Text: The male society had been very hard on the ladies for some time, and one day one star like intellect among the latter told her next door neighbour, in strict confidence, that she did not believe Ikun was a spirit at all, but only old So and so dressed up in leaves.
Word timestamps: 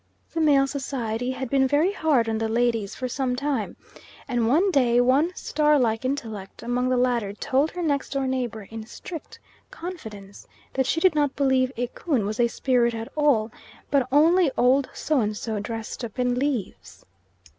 The 0.33 0.41
male 0.41 0.65
society 0.65 1.29
had 1.29 1.47
been 1.47 1.67
very 1.67 1.91
hard 1.93 2.27
on 2.27 2.39
the 2.39 2.49
ladies 2.49 2.95
for 2.95 3.07
some 3.07 3.35
time, 3.35 3.75
and 4.27 4.47
one 4.47 4.71
day 4.71 4.99
one 4.99 5.31
star 5.35 5.77
like 5.77 6.03
intellect 6.03 6.63
among 6.63 6.89
the 6.89 6.97
latter 6.97 7.33
told 7.33 7.69
her 7.69 7.83
next 7.83 8.13
door 8.13 8.25
neighbour, 8.25 8.63
in 8.71 8.87
strict 8.87 9.37
confidence, 9.69 10.47
that 10.73 10.87
she 10.87 10.99
did 10.99 11.13
not 11.13 11.35
believe 11.35 11.71
Ikun 11.77 12.25
was 12.25 12.39
a 12.39 12.47
spirit 12.47 12.95
at 12.95 13.09
all, 13.15 13.51
but 13.91 14.07
only 14.11 14.49
old 14.57 14.89
So 14.91 15.19
and 15.21 15.37
so 15.37 15.59
dressed 15.59 16.03
up 16.03 16.17
in 16.17 16.33
leaves. 16.39 17.05